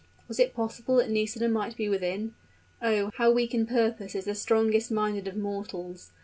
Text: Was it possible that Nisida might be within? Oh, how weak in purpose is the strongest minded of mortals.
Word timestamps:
Was 0.27 0.39
it 0.39 0.55
possible 0.55 0.95
that 0.95 1.11
Nisida 1.11 1.47
might 1.47 1.77
be 1.77 1.87
within? 1.87 2.33
Oh, 2.81 3.11
how 3.19 3.29
weak 3.29 3.53
in 3.53 3.67
purpose 3.67 4.15
is 4.15 4.25
the 4.25 4.33
strongest 4.33 4.89
minded 4.89 5.27
of 5.27 5.37
mortals. 5.37 6.11